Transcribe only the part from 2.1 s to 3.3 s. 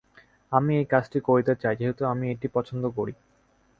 আমি এটি পচ্ছন্দ করি।